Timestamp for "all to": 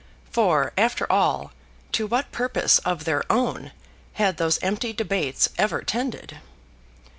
1.11-2.07